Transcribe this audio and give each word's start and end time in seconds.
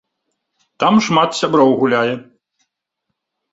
Там 0.83 0.95
шмат 1.09 1.37
сяброў 1.41 1.77
гуляе. 1.83 2.13